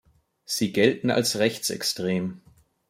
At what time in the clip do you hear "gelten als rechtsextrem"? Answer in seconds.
0.73-2.41